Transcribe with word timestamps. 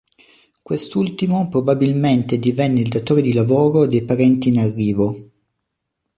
Quest'ultimo 0.63 1.47
probabilmente 1.47 2.39
divenne 2.39 2.79
il 2.79 2.89
datore 2.89 3.21
di 3.21 3.33
lavoro 3.33 3.85
dei 3.85 4.03
parenti 4.03 4.49
in 4.49 4.57
arrivo. 4.57 5.29